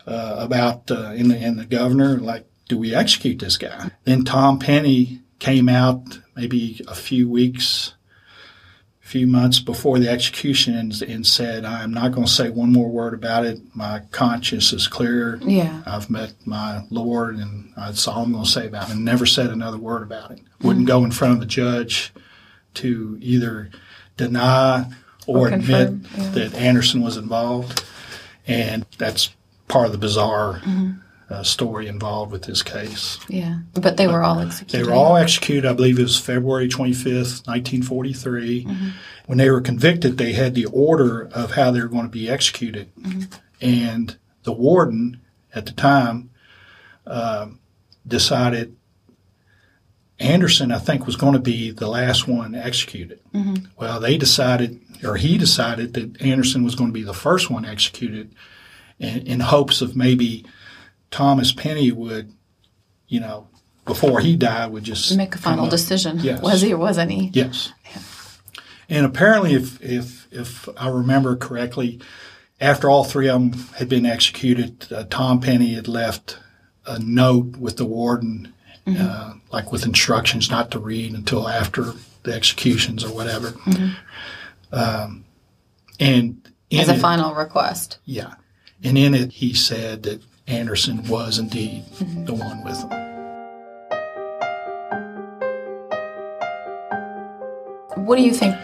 uh, 0.05 0.35
about 0.39 0.91
uh, 0.91 1.13
in 1.15 1.29
the 1.29 1.37
in 1.37 1.55
the 1.57 1.65
governor 1.65 2.17
like, 2.17 2.45
do 2.69 2.77
we 2.77 2.93
execute 2.93 3.39
this 3.39 3.57
guy? 3.57 3.89
Then 4.03 4.23
Tom 4.23 4.59
Penny 4.59 5.21
came 5.39 5.67
out 5.67 6.19
maybe 6.35 6.81
a 6.87 6.93
few 6.95 7.27
weeks, 7.27 7.94
few 9.15 9.27
months 9.27 9.61
before 9.61 9.97
the 9.97 10.09
execution 10.09 10.75
and, 10.75 11.01
and 11.03 11.25
said, 11.25 11.63
I'm 11.63 11.93
not 11.93 12.11
going 12.11 12.27
to 12.27 12.31
say 12.31 12.49
one 12.49 12.73
more 12.73 12.89
word 12.89 13.13
about 13.13 13.45
it. 13.45 13.61
My 13.73 14.01
conscience 14.11 14.73
is 14.73 14.89
clear. 14.89 15.39
Yeah. 15.41 15.83
I've 15.85 16.09
met 16.09 16.33
my 16.43 16.83
Lord, 16.89 17.37
and 17.37 17.71
that's 17.77 18.09
all 18.09 18.23
I'm 18.23 18.33
going 18.33 18.43
to 18.43 18.49
say 18.49 18.67
about 18.67 18.89
it. 18.89 18.95
And 18.95 19.05
never 19.05 19.25
said 19.25 19.51
another 19.51 19.77
word 19.77 20.03
about 20.03 20.31
it. 20.31 20.41
Wouldn't 20.59 20.85
go 20.85 21.05
in 21.05 21.11
front 21.11 21.33
of 21.33 21.39
the 21.39 21.45
judge 21.45 22.11
to 22.73 23.17
either 23.21 23.69
deny 24.17 24.91
or, 25.27 25.47
Or 25.47 25.53
admit 25.53 25.93
yeah. 26.17 26.29
that 26.31 26.53
Anderson 26.55 27.01
was 27.01 27.15
involved. 27.15 27.85
And 28.45 28.85
that's 28.97 29.33
part 29.69 29.85
of 29.85 29.93
the 29.93 29.97
bizarre 29.97 30.59
Mm-hmm. 30.59 30.91
Uh, 31.29 31.43
story 31.43 31.87
involved 31.87 32.31
with 32.31 32.43
this 32.43 32.61
case. 32.61 33.19
Yeah. 33.27 33.59
But 33.73 33.97
they 33.97 34.07
were 34.07 34.21
all 34.21 34.39
executed. 34.39 34.85
They 34.85 34.89
were 34.89 34.95
all 34.95 35.17
executed, 35.17 35.67
I 35.67 35.73
believe 35.73 35.99
it 35.99 36.03
was 36.03 36.19
February 36.19 36.67
25th, 36.67 37.47
1943. 37.47 38.67
When 39.25 39.37
they 39.37 39.49
were 39.49 39.61
convicted, 39.61 40.17
they 40.17 40.33
had 40.33 40.53
the 40.53 40.65
order 40.65 41.27
of 41.33 41.51
how 41.51 41.71
they 41.71 41.81
were 41.81 41.87
going 41.87 42.05
to 42.05 42.09
be 42.09 42.29
executed. 42.29 42.91
And 43.59 44.17
the 44.43 44.53
warden 44.53 45.19
at 45.53 45.65
the 45.65 45.71
time 45.71 46.29
um, 47.07 47.59
decided 48.07 48.75
Anderson, 50.19 50.71
I 50.71 50.79
think, 50.79 51.05
was 51.05 51.15
going 51.15 51.33
to 51.33 51.39
be 51.39 51.71
the 51.71 51.87
last 51.89 52.27
one 52.27 52.55
executed. 52.55 53.19
Well, 53.77 53.99
they 53.99 54.17
decided, 54.17 54.79
or 55.03 55.17
he 55.17 55.37
decided, 55.37 55.93
that 55.95 56.21
Anderson 56.21 56.63
was 56.63 56.75
going 56.75 56.89
to 56.89 56.93
be 56.93 57.03
the 57.03 57.13
first 57.13 57.49
one 57.49 57.65
executed 57.65 58.33
in, 58.99 59.27
in 59.27 59.39
hopes 59.41 59.81
of 59.81 59.95
maybe 59.95 60.45
Thomas 61.15 61.53
Penny 61.53 61.93
would, 61.93 62.33
you 63.07 63.21
know, 63.21 63.47
before 63.85 64.19
he 64.19 64.35
died, 64.35 64.71
would 64.73 64.83
just 64.83 65.15
Make 65.15 65.33
a 65.33 65.37
final 65.37 65.69
decision. 65.69 66.19
Yes. 66.19 66.41
Was 66.41 66.59
he 66.61 66.73
or 66.73 66.77
wasn't 66.77 67.11
he? 67.11 67.29
Yes. 67.33 67.71
And 68.89 69.05
apparently, 69.05 69.53
if, 69.53 69.81
if, 69.81 70.27
if 70.29 70.67
I 70.77 70.89
remember 70.89 71.37
correctly, 71.37 72.01
after 72.59 72.89
all 72.89 73.05
three 73.05 73.29
of 73.29 73.39
them 73.51 73.63
had 73.77 73.87
been 73.87 74.05
executed, 74.05 74.91
uh, 74.91 75.05
Tom 75.09 75.39
Penny 75.39 75.73
had 75.75 75.87
left 75.87 76.37
a 76.85 76.99
note 76.99 77.55
with 77.55 77.77
the 77.77 77.85
warden, 77.85 78.53
uh, 78.85 79.35
like 79.53 79.71
with 79.71 79.85
instructions 79.85 80.51
not 80.51 80.69
to 80.71 80.79
read 80.79 81.13
until 81.13 81.47
after 81.47 81.93
the 82.23 82.33
executions 82.33 83.05
or 83.05 83.13
whatever. 83.13 83.53
Um, 84.71 85.23
and 85.99 86.45
in 86.69 86.79
As 86.81 86.89
a 86.89 86.95
it- 86.95 86.99
final 86.99 87.33
request. 87.33 87.99
yeah. 88.03 88.33
And 88.83 88.97
in 88.97 89.13
it, 89.15 89.31
he 89.31 89.53
said 89.53 90.03
that 90.03 90.21
Anderson 90.47 91.03
was 91.07 91.39
indeed 91.39 91.83
the 92.25 92.33
one 92.33 92.63
with 92.63 92.79
them. 92.89 93.01
What 98.05 98.17
do 98.17 98.23
you 98.23 98.33
think 98.33 98.55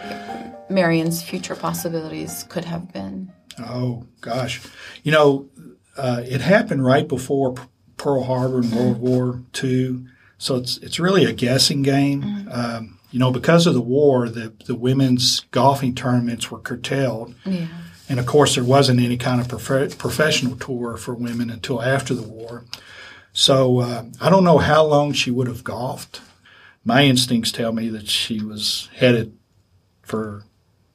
Marion's 0.68 1.22
future 1.22 1.56
possibilities 1.56 2.44
could 2.48 2.64
have 2.64 2.92
been? 2.92 3.32
Oh, 3.58 4.06
gosh. 4.20 4.60
You 5.02 5.12
know, 5.12 5.48
uh, 5.96 6.22
it 6.24 6.40
happened 6.40 6.84
right 6.84 7.08
before 7.08 7.54
P- 7.54 7.62
Pearl 7.96 8.22
Harbor 8.24 8.58
and 8.60 8.72
World 8.72 8.98
War 8.98 9.42
II. 9.62 10.04
So 10.38 10.56
it's, 10.56 10.76
it's 10.78 11.00
really 11.00 11.24
a 11.24 11.32
guessing 11.32 11.82
game. 11.82 12.48
Um, 12.50 12.98
you 13.10 13.18
know, 13.18 13.30
because 13.30 13.66
of 13.66 13.74
the 13.74 13.80
war, 13.80 14.28
the, 14.28 14.52
the 14.66 14.74
women's 14.74 15.40
golfing 15.50 15.94
tournaments 15.94 16.50
were 16.50 16.58
curtailed. 16.58 17.34
Yeah. 17.44 17.66
And 18.08 18.18
of 18.20 18.26
course, 18.26 18.54
there 18.56 18.64
wasn't 18.64 19.00
any 19.00 19.16
kind 19.16 19.40
of 19.40 19.48
prof- 19.48 19.96
professional 19.96 20.56
tour 20.56 20.96
for 20.96 21.14
women 21.14 21.50
until 21.50 21.80
after 21.82 22.14
the 22.14 22.22
war. 22.22 22.64
So 23.32 23.80
uh, 23.80 24.04
I 24.20 24.28
don't 24.28 24.44
know 24.44 24.58
how 24.58 24.84
long 24.84 25.12
she 25.12 25.30
would 25.30 25.46
have 25.46 25.64
golfed. 25.64 26.20
My 26.84 27.04
instincts 27.04 27.52
tell 27.52 27.72
me 27.72 27.88
that 27.90 28.08
she 28.08 28.42
was 28.42 28.88
headed 28.96 29.36
for 30.02 30.44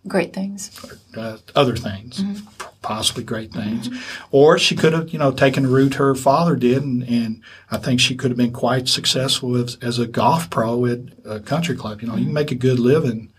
Great 0.07 0.33
things. 0.33 0.71
uh, 1.17 1.37
other 1.55 1.75
things, 1.75 2.21
possibly 2.81 3.23
great 3.25 3.51
things, 3.51 3.89
or 4.31 4.57
she 4.57 4.73
could 4.75 4.93
have, 4.93 5.09
you 5.09 5.19
know, 5.19 5.31
taken 5.31 5.63
the 5.63 5.69
route 5.69 5.95
her 5.95 6.15
father 6.15 6.55
did, 6.55 6.81
and, 6.83 7.03
and 7.03 7.41
I 7.71 7.77
think 7.77 7.99
she 7.99 8.15
could 8.15 8.31
have 8.31 8.37
been 8.37 8.53
quite 8.53 8.87
successful 8.87 9.57
as, 9.57 9.77
as 9.81 9.99
a 9.99 10.07
golf 10.07 10.49
pro 10.49 10.85
at 10.85 10.99
a 11.25 11.39
country 11.41 11.75
club. 11.75 12.01
You 12.01 12.07
know, 12.07 12.15
you 12.15 12.23
can 12.25 12.33
make 12.33 12.51
a 12.51 12.55
good 12.55 12.79
living 12.79 13.33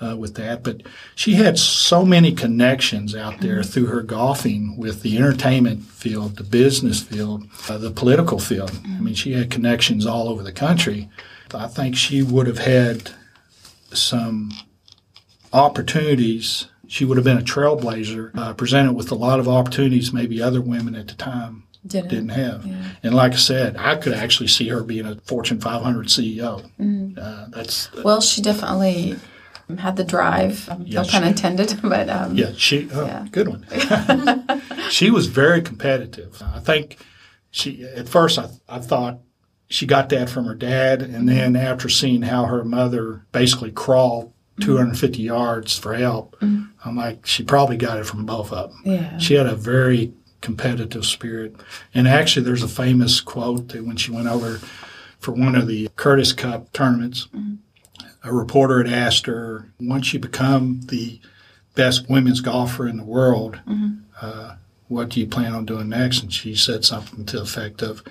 uh, 0.00 0.16
with 0.16 0.34
that, 0.36 0.62
but 0.62 0.82
she 1.14 1.34
had 1.34 1.58
so 1.58 2.04
many 2.04 2.32
connections 2.32 3.14
out 3.16 3.40
there 3.40 3.62
through 3.62 3.86
her 3.86 4.02
golfing 4.02 4.76
with 4.76 5.02
the 5.02 5.16
entertainment 5.16 5.82
field, 5.82 6.36
the 6.36 6.44
business 6.44 7.02
field, 7.02 7.44
uh, 7.68 7.78
the 7.78 7.90
political 7.90 8.38
field. 8.38 8.70
I 8.84 9.00
mean, 9.00 9.14
she 9.14 9.32
had 9.32 9.50
connections 9.50 10.06
all 10.06 10.28
over 10.28 10.42
the 10.42 10.52
country. 10.52 11.08
I 11.52 11.66
think 11.66 11.96
she 11.96 12.22
would 12.22 12.46
have 12.46 12.58
had 12.58 13.10
some 13.92 14.52
opportunities. 15.52 16.68
She 16.86 17.04
would 17.04 17.16
have 17.16 17.24
been 17.24 17.38
a 17.38 17.42
trailblazer, 17.42 18.30
uh, 18.36 18.52
presented 18.54 18.92
with 18.92 19.10
a 19.10 19.14
lot 19.14 19.40
of 19.40 19.48
opportunities 19.48 20.12
maybe 20.12 20.40
other 20.42 20.60
women 20.60 20.94
at 20.94 21.08
the 21.08 21.14
time 21.14 21.64
Didn't. 21.86 22.10
didn't 22.10 22.28
have. 22.30 22.66
Yeah. 22.66 22.82
And 23.02 23.14
like 23.14 23.32
I 23.32 23.36
said, 23.36 23.76
I 23.76 23.96
could 23.96 24.12
actually 24.12 24.48
see 24.48 24.68
her 24.68 24.82
being 24.82 25.06
a 25.06 25.16
Fortune 25.16 25.60
500 25.60 26.06
CEO. 26.06 26.70
Mm-hmm. 26.78 27.18
Uh, 27.18 27.46
that's 27.48 27.92
Well, 28.04 28.20
she 28.20 28.42
definitely 28.42 29.18
had 29.76 29.96
the 29.96 30.04
drive. 30.04 30.68
Um, 30.70 30.80
no 30.80 30.84
Yes, 30.86 31.10
pun 31.10 31.22
she- 31.22 31.28
intended, 31.28 31.80
but 31.82 32.08
um, 32.08 32.34
yeah, 32.36 32.52
she 32.56 32.88
oh, 32.92 33.04
Yeah. 33.04 33.26
good 33.30 33.48
one. 33.48 33.66
she 34.90 35.10
was 35.10 35.26
very 35.26 35.60
competitive. 35.60 36.40
I 36.42 36.60
think 36.60 36.98
she 37.50 37.84
at 37.84 38.08
first 38.08 38.38
I, 38.38 38.48
I 38.68 38.78
thought 38.78 39.18
she 39.68 39.84
got 39.86 40.08
that 40.08 40.30
from 40.30 40.46
her 40.46 40.54
dad, 40.54 41.02
and 41.02 41.28
then 41.28 41.54
after 41.54 41.88
seeing 41.90 42.22
how 42.22 42.46
her 42.46 42.64
mother 42.64 43.26
basically 43.32 43.70
crawled 43.70 44.32
250 44.60 45.22
yards 45.22 45.78
for 45.78 45.94
help, 45.94 46.36
I'm 46.40 46.96
like 46.96 47.26
she 47.26 47.42
probably 47.44 47.76
got 47.76 47.98
it 47.98 48.04
from 48.06 48.24
both 48.24 48.52
of 48.52 48.70
them. 48.72 48.82
Yeah. 48.84 49.18
She 49.18 49.34
had 49.34 49.46
a 49.46 49.54
very 49.54 50.14
competitive 50.40 51.04
spirit. 51.04 51.54
And 51.94 52.08
actually, 52.08 52.44
there's 52.44 52.62
a 52.62 52.68
famous 52.68 53.20
quote 53.20 53.68
that 53.68 53.84
when 53.84 53.96
she 53.96 54.10
went 54.12 54.28
over 54.28 54.60
for 55.18 55.32
one 55.32 55.54
of 55.56 55.66
the 55.66 55.88
Curtis 55.96 56.32
Cup 56.32 56.72
tournaments, 56.72 57.28
a 58.28 58.32
reporter 58.32 58.82
had 58.84 58.92
asked 58.92 59.26
her, 59.26 59.68
once 59.80 60.12
you 60.12 60.18
become 60.20 60.80
the 60.82 61.20
best 61.74 62.08
women's 62.08 62.40
golfer 62.40 62.86
in 62.88 62.96
the 62.96 63.04
world, 63.04 63.60
uh, 64.20 64.56
what 64.88 65.10
do 65.10 65.20
you 65.20 65.26
plan 65.26 65.52
on 65.54 65.64
doing 65.66 65.88
next? 65.88 66.22
And 66.22 66.32
she 66.32 66.54
said 66.54 66.84
something 66.84 67.24
to 67.26 67.36
the 67.36 67.42
effect 67.42 67.82
of, 67.82 68.02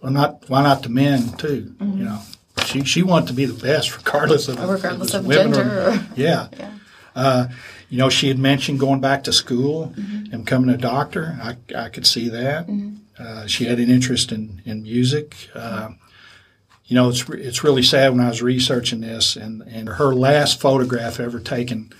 well, 0.00 0.12
not 0.12 0.48
why 0.48 0.62
not 0.62 0.82
the 0.82 0.88
men 0.88 1.32
too? 1.36 1.74
You 1.80 2.04
know, 2.04 2.20
she 2.64 2.84
she 2.84 3.02
wanted 3.02 3.28
to 3.28 3.32
be 3.34 3.46
the 3.46 3.60
best, 3.60 3.96
regardless 3.96 4.46
of 4.48 4.58
regardless 4.68 5.14
of 5.14 5.28
gender. 5.28 5.62
Or, 5.62 5.90
or- 5.90 6.06
yeah. 6.16 6.48
Yeah. 6.58 6.70
Uh, 7.16 7.48
you 7.88 7.98
know, 7.98 8.08
she 8.10 8.28
had 8.28 8.38
mentioned 8.38 8.78
going 8.78 9.00
back 9.00 9.24
to 9.24 9.32
school 9.32 9.92
Mm-hmm. 9.96 10.32
and 10.34 10.44
becoming 10.44 10.68
a 10.72 10.76
doctor. 10.76 11.36
I, 11.42 11.56
I 11.76 11.88
could 11.88 12.06
see 12.06 12.28
that. 12.28 12.68
Uh, 13.18 13.46
she 13.46 13.64
had 13.64 13.80
an 13.80 13.90
interest 13.90 14.30
in, 14.30 14.62
in 14.64 14.82
music. 14.84 15.48
Uh, 15.54 15.90
you 16.88 16.94
know, 16.94 17.10
it's, 17.10 17.28
it's 17.28 17.62
really 17.62 17.82
sad 17.82 18.12
when 18.12 18.24
I 18.24 18.28
was 18.28 18.42
researching 18.42 19.02
this, 19.02 19.36
and, 19.36 19.62
and 19.62 19.88
her 19.88 20.14
last 20.14 20.58
photograph 20.58 21.20
ever 21.20 21.38
taken 21.38 21.92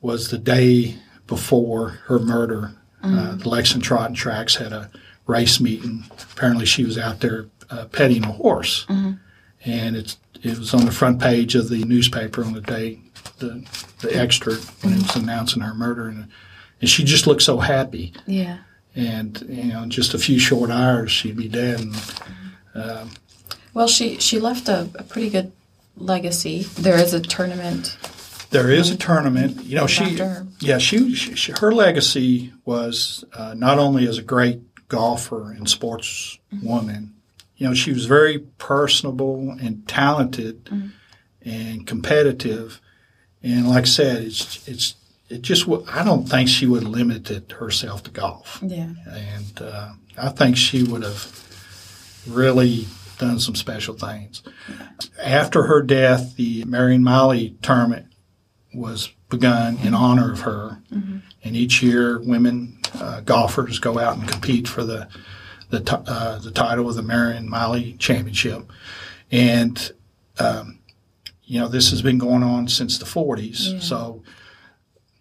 was 0.00 0.28
the 0.28 0.38
day 0.38 0.96
before 1.28 1.90
her 2.06 2.18
murder. 2.18 2.72
Uh, 3.00 3.06
mm-hmm. 3.06 3.38
the 3.38 3.48
Lexington 3.48 4.12
Tracks 4.14 4.56
had 4.56 4.72
a 4.72 4.90
race 5.28 5.60
meeting. 5.60 6.04
Apparently, 6.32 6.66
she 6.66 6.84
was 6.84 6.98
out 6.98 7.20
there 7.20 7.46
uh, 7.70 7.84
petting 7.86 8.24
a 8.24 8.32
horse, 8.32 8.86
mm-hmm. 8.86 9.12
and 9.64 9.96
it's 9.96 10.18
it 10.42 10.58
was 10.58 10.74
on 10.74 10.84
the 10.84 10.92
front 10.92 11.20
page 11.20 11.54
of 11.54 11.68
the 11.68 11.84
newspaper 11.84 12.44
on 12.44 12.54
the 12.54 12.60
day 12.60 12.98
the 13.38 13.64
the 14.00 14.16
extra 14.16 14.54
when 14.54 14.94
it 14.94 14.96
was 14.96 15.04
mm-hmm. 15.12 15.20
announcing 15.28 15.62
her 15.62 15.74
murder, 15.74 16.08
and, 16.08 16.28
and 16.80 16.90
she 16.90 17.04
just 17.04 17.28
looked 17.28 17.42
so 17.42 17.58
happy. 17.58 18.12
yeah. 18.26 18.58
And 18.96 19.40
you 19.48 19.64
know, 19.64 19.84
in 19.84 19.90
just 19.90 20.14
a 20.14 20.18
few 20.18 20.40
short 20.40 20.70
hours, 20.70 21.12
she'd 21.12 21.36
be 21.36 21.46
dead. 21.46 21.78
And 21.78 21.94
um, 22.74 23.10
Well, 23.78 23.86
she 23.86 24.18
she 24.18 24.40
left 24.40 24.68
a, 24.68 24.88
a 24.96 25.04
pretty 25.04 25.30
good 25.30 25.52
legacy. 25.96 26.64
There 26.64 26.98
is 26.98 27.14
a 27.14 27.20
tournament. 27.20 27.96
There 28.50 28.72
is 28.72 28.90
a 28.90 28.96
tournament. 28.96 29.62
You 29.62 29.76
know, 29.76 29.86
she, 29.86 30.16
her. 30.16 30.48
yeah, 30.58 30.78
she, 30.78 31.14
she, 31.14 31.36
she 31.36 31.52
her 31.52 31.70
legacy 31.70 32.52
was 32.64 33.24
uh, 33.34 33.54
not 33.54 33.78
only 33.78 34.08
as 34.08 34.18
a 34.18 34.22
great 34.22 34.88
golfer 34.88 35.52
and 35.52 35.68
sportswoman. 35.68 37.10
You 37.56 37.68
know, 37.68 37.74
she 37.74 37.92
was 37.92 38.06
very 38.06 38.40
personable 38.58 39.56
and 39.60 39.86
talented 39.86 40.92
and 41.42 41.86
competitive. 41.86 42.80
And 43.44 43.68
like 43.68 43.84
I 43.84 43.86
said, 43.86 44.22
it's 44.24 44.66
it's 44.66 44.96
it 45.28 45.42
just 45.42 45.68
I 45.88 46.02
don't 46.02 46.28
think 46.28 46.48
she 46.48 46.66
would 46.66 46.82
have 46.82 46.90
limited 46.90 47.52
herself 47.52 48.02
to 48.02 48.10
golf. 48.10 48.58
Yeah. 48.60 48.94
and 49.06 49.62
uh, 49.62 49.92
I 50.20 50.30
think 50.30 50.56
she 50.56 50.82
would 50.82 51.04
have 51.04 51.44
really 52.26 52.88
done 53.18 53.38
some 53.38 53.54
special 53.54 53.94
things. 53.94 54.42
After 55.22 55.64
her 55.64 55.82
death, 55.82 56.36
the 56.36 56.64
Marion 56.64 57.02
Miley 57.02 57.56
tournament 57.62 58.06
was 58.72 59.12
begun 59.28 59.78
in 59.78 59.94
honor 59.94 60.32
of 60.32 60.40
her. 60.40 60.82
Mm-hmm. 60.92 61.18
And 61.44 61.56
each 61.56 61.82
year, 61.82 62.20
women 62.20 62.78
uh, 62.94 63.20
golfers 63.20 63.78
go 63.78 63.98
out 63.98 64.18
and 64.18 64.28
compete 64.28 64.68
for 64.68 64.84
the 64.84 65.08
the, 65.70 65.80
t- 65.80 65.96
uh, 66.06 66.38
the 66.38 66.50
title 66.50 66.88
of 66.88 66.96
the 66.96 67.02
Marion 67.02 67.48
Miley 67.48 67.92
Championship. 67.98 68.70
And 69.30 69.92
um, 70.38 70.78
you 71.44 71.60
know, 71.60 71.68
this 71.68 71.90
has 71.90 72.02
been 72.02 72.18
going 72.18 72.42
on 72.42 72.68
since 72.68 72.98
the 72.98 73.04
40s. 73.04 73.72
Yeah. 73.72 73.78
So 73.80 74.22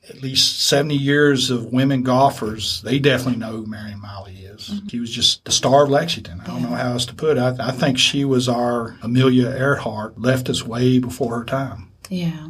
at 0.10 0.22
least 0.22 0.62
70 0.62 0.96
years 0.96 1.50
of 1.50 1.66
women 1.74 2.04
golfers, 2.04 2.82
they 2.82 3.00
definitely 3.00 3.40
know 3.40 3.52
who 3.52 3.66
Marion 3.66 4.02
Miley 4.02 4.36
is. 4.36 4.70
Mm-hmm. 4.70 4.88
She 4.88 5.00
was 5.00 5.12
just 5.12 5.44
the 5.46 5.52
star 5.52 5.84
of 5.84 5.90
Lexington. 5.90 6.42
I 6.42 6.48
don't 6.48 6.62
know 6.62 6.70
how 6.70 6.92
else 6.92 7.06
to 7.08 7.16
put 7.16 7.38
it. 7.38 7.40
I, 7.40 7.56
I 7.68 7.72
think 7.72 7.98
she 7.98 8.26
was 8.26 8.48
our 8.48 8.98
Amelia 9.02 9.48
Earhart, 9.48 10.20
left 10.20 10.50
us 10.50 10.64
way 10.64 11.00
before 11.00 11.38
her 11.40 11.46
time. 11.46 11.92
Yeah. 12.10 12.50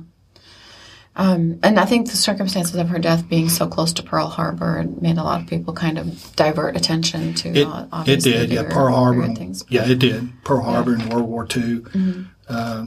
Um, 1.18 1.60
and 1.64 1.80
I 1.80 1.86
think 1.86 2.12
the 2.12 2.16
circumstances 2.16 2.76
of 2.76 2.90
her 2.90 3.00
death 3.00 3.28
being 3.28 3.50
so 3.50 3.68
close 3.68 3.92
to 3.94 4.04
Pearl 4.04 4.28
Harbor 4.28 4.86
made 5.02 5.18
a 5.18 5.24
lot 5.24 5.42
of 5.42 5.48
people 5.48 5.74
kind 5.74 5.98
of 5.98 6.36
divert 6.36 6.78
attention 6.78 7.34
to 7.34 7.50
it. 7.50 7.66
Uh, 7.66 8.04
it 8.06 8.22
did, 8.22 8.52
yeah. 8.52 8.64
Pearl 8.70 8.94
Harbor, 8.94 9.34
things. 9.34 9.66
yeah, 9.68 9.90
it 9.90 9.98
did. 9.98 10.30
Pearl 10.44 10.62
Harbor 10.62 10.96
yeah. 10.96 11.04
in 11.04 11.10
World 11.10 11.28
War 11.28 11.44
II. 11.44 11.80
Mm-hmm. 11.80 12.24
Uh, 12.48 12.86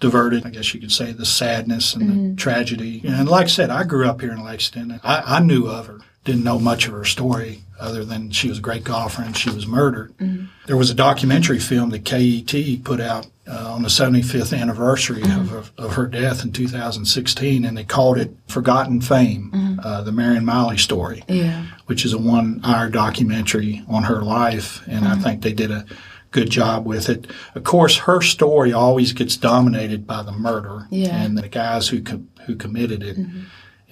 diverted, 0.00 0.46
I 0.46 0.50
guess 0.50 0.74
you 0.74 0.80
could 0.80 0.92
say, 0.92 1.12
the 1.12 1.26
sadness 1.26 1.94
and 1.94 2.02
mm-hmm. 2.02 2.30
the 2.30 2.36
tragedy. 2.36 3.02
And 3.04 3.28
like 3.28 3.44
I 3.44 3.48
said, 3.48 3.70
I 3.70 3.84
grew 3.84 4.08
up 4.08 4.20
here 4.20 4.32
in 4.32 4.42
Lexington. 4.42 4.98
I, 5.04 5.36
I, 5.36 5.40
knew 5.40 5.66
of 5.66 5.86
her, 5.86 6.00
didn't 6.24 6.42
know 6.42 6.58
much 6.58 6.86
of 6.86 6.94
her 6.94 7.04
story 7.04 7.62
other 7.78 8.04
than 8.04 8.30
she 8.30 8.48
was 8.48 8.58
a 8.58 8.62
great 8.62 8.84
golfer 8.84 9.22
and 9.22 9.36
she 9.36 9.50
was 9.50 9.66
murdered. 9.66 10.16
Mm-hmm. 10.18 10.46
There 10.66 10.76
was 10.76 10.90
a 10.90 10.94
documentary 10.94 11.58
film 11.58 11.90
that 11.90 12.04
KET 12.04 12.84
put 12.84 13.00
out 13.00 13.26
uh, 13.46 13.72
on 13.74 13.82
the 13.82 13.88
75th 13.88 14.58
anniversary 14.58 15.22
mm-hmm. 15.22 15.54
of, 15.54 15.72
of, 15.76 15.94
her 15.94 16.06
death 16.06 16.44
in 16.44 16.52
2016, 16.52 17.64
and 17.64 17.76
they 17.76 17.82
called 17.82 18.16
it 18.16 18.30
Forgotten 18.46 19.00
Fame, 19.00 19.50
mm-hmm. 19.52 19.80
uh, 19.80 20.02
the 20.02 20.12
Marion 20.12 20.44
Miley 20.44 20.78
story, 20.78 21.24
yeah. 21.26 21.66
which 21.86 22.04
is 22.04 22.12
a 22.12 22.18
one 22.18 22.60
hour 22.62 22.88
documentary 22.88 23.82
on 23.88 24.04
her 24.04 24.22
life. 24.22 24.86
And 24.86 25.04
I 25.04 25.12
mm-hmm. 25.12 25.22
think 25.22 25.42
they 25.42 25.52
did 25.52 25.72
a 25.72 25.84
good 26.30 26.50
job 26.50 26.86
with 26.86 27.08
it. 27.08 27.26
Of 27.54 27.64
course, 27.64 27.96
her 27.98 28.20
story 28.20 28.72
always 28.72 29.12
gets 29.12 29.36
dominated 29.36 30.06
by 30.06 30.22
the 30.22 30.32
murder 30.32 30.86
yeah. 30.90 31.22
and 31.22 31.36
the 31.36 31.48
guys 31.48 31.88
who 31.88 32.02
com- 32.02 32.28
who 32.46 32.56
committed 32.56 33.02
it. 33.02 33.18
Mm-hmm. 33.18 33.40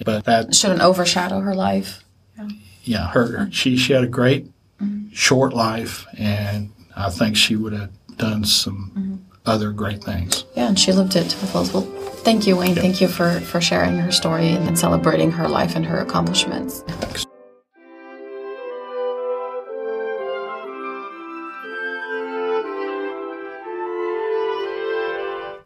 But 0.05 0.25
that 0.25 0.55
shouldn't 0.55 0.81
overshadow 0.81 1.41
her 1.41 1.53
life. 1.53 2.03
Yeah, 2.37 2.47
yeah 2.83 3.07
her 3.09 3.49
she 3.51 3.75
she 3.77 3.93
had 3.93 4.03
a 4.03 4.07
great 4.07 4.45
mm-hmm. 4.81 5.09
short 5.13 5.53
life, 5.53 6.05
and 6.17 6.71
I 6.95 7.09
think 7.09 7.35
she 7.35 7.55
would 7.55 7.73
have 7.73 7.91
done 8.17 8.45
some 8.45 8.91
mm-hmm. 8.95 9.15
other 9.45 9.71
great 9.71 10.03
things. 10.03 10.45
Yeah, 10.55 10.67
and 10.67 10.79
she 10.79 10.93
lived 10.93 11.15
it 11.15 11.29
to 11.29 11.39
the 11.39 11.47
fullest. 11.47 11.73
Well, 11.73 11.83
thank 12.23 12.47
you, 12.47 12.55
Wayne. 12.55 12.75
Thank 12.75 13.01
you 13.01 13.07
for 13.07 13.39
for 13.41 13.59
sharing 13.59 13.97
her 13.97 14.11
story 14.11 14.49
and 14.49 14.79
celebrating 14.79 15.31
her 15.31 15.49
life 15.49 15.75
and 15.75 15.85
her 15.85 15.99
accomplishments. 15.99 16.81
Thanks. 16.87 17.28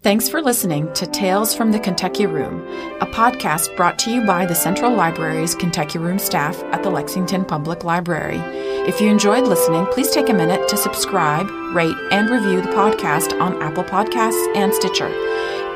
Thanks 0.04 0.28
for 0.28 0.42
listening 0.42 0.92
to 0.96 1.08
Tales 1.08 1.56
from 1.56 1.72
the 1.72 1.80
Kentucky 1.80 2.26
Room, 2.26 2.68
a 3.00 3.06
podcast 3.06 3.74
brought 3.78 3.98
to 4.00 4.12
you 4.12 4.26
by 4.26 4.46
the 4.46 4.54
Central 4.54 4.94
Library's 4.94 5.56
Kentucky 5.56 5.98
Room 5.98 6.20
staff 6.20 6.62
at 6.74 6.84
the 6.84 6.90
Lexington 6.90 7.46
Public 7.46 7.86
Library. 7.86 8.40
If 8.86 9.00
you 9.00 9.08
enjoyed 9.10 9.48
listening, 9.48 9.86
please 9.94 10.12
take 10.12 10.28
a 10.28 10.34
minute 10.34 10.68
to 10.68 10.76
subscribe, 10.76 11.50
rate, 11.74 11.96
and 12.12 12.30
review 12.30 12.60
the 12.60 12.76
podcast 12.76 13.40
on 13.40 13.62
Apple 13.64 13.86
Podcasts 13.86 14.58
and 14.58 14.74
Stitcher. 14.74 15.08